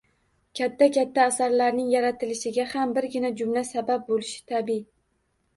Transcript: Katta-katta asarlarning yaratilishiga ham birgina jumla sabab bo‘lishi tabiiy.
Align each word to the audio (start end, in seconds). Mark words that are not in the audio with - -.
Katta-katta 0.59 1.25
asarlarning 1.31 1.91
yaratilishiga 1.91 2.65
ham 2.73 2.97
birgina 2.99 3.31
jumla 3.43 3.63
sabab 3.73 4.03
bo‘lishi 4.11 4.43
tabiiy. 4.55 4.83